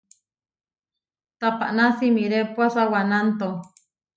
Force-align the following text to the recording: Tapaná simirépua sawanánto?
Tapaná 1.39 1.87
simirépua 1.99 2.67
sawanánto? 2.75 3.49